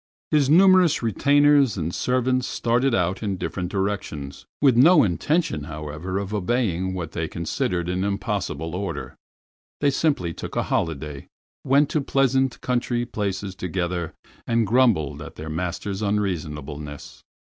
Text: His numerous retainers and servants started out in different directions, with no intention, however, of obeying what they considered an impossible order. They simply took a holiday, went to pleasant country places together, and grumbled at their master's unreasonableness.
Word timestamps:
His 0.31 0.49
numerous 0.49 1.03
retainers 1.03 1.77
and 1.77 1.93
servants 1.93 2.47
started 2.47 2.95
out 2.95 3.21
in 3.21 3.37
different 3.37 3.69
directions, 3.69 4.47
with 4.59 4.75
no 4.75 5.03
intention, 5.03 5.65
however, 5.65 6.17
of 6.17 6.33
obeying 6.33 6.95
what 6.95 7.11
they 7.11 7.27
considered 7.27 7.87
an 7.87 8.03
impossible 8.03 8.73
order. 8.73 9.15
They 9.79 9.91
simply 9.91 10.33
took 10.33 10.55
a 10.55 10.63
holiday, 10.63 11.27
went 11.63 11.87
to 11.91 12.01
pleasant 12.01 12.59
country 12.61 13.05
places 13.05 13.53
together, 13.53 14.15
and 14.47 14.65
grumbled 14.65 15.21
at 15.21 15.35
their 15.35 15.49
master's 15.49 16.01
unreasonableness. 16.01 17.21